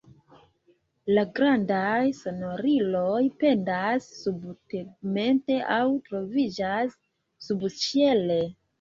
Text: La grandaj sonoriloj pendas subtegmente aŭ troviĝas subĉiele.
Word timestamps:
La 1.17 1.25
grandaj 1.39 2.05
sonoriloj 2.21 3.21
pendas 3.45 4.09
subtegmente 4.25 5.61
aŭ 5.79 5.81
troviĝas 6.11 7.01
subĉiele. 7.51 8.45